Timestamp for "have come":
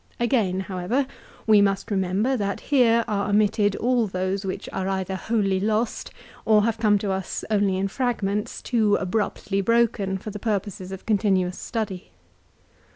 6.63-6.97